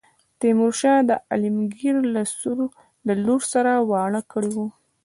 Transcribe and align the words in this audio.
تیمور 0.39 0.73
شاه 0.79 0.99
عالمګیر 1.31 1.95
له 2.13 2.21
لور 3.25 3.41
سره 3.53 3.71
واړه 3.89 4.21
کړی 4.31 4.51
وو. 4.55 4.67